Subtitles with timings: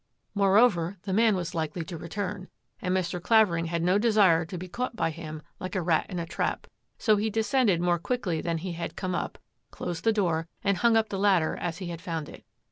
[0.33, 2.47] Moreover, the man was likely to return,
[2.81, 3.21] and Mr.
[3.21, 6.65] Clavering had no desire to be caught by him like a rat in a trap,
[6.97, 9.37] so he descended more quickly than he had come up,
[9.69, 12.43] closed the door, and hung up the lad der as he had found it.